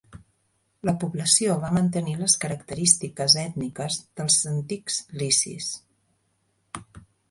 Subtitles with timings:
[0.89, 5.73] La població va mantenir les característiques ètniques dels antics licis.